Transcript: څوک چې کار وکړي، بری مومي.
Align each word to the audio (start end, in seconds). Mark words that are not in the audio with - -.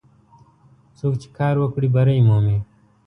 څوک 0.97 1.13
چې 1.21 1.27
کار 1.37 1.55
وکړي، 1.59 1.87
بری 1.95 2.19
مومي. 2.27 2.57